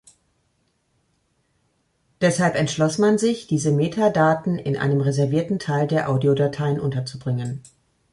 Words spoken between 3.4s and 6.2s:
diese Metadaten in einem reservierten Teil der